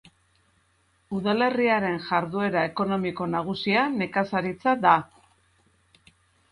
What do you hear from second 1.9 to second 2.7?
jarduera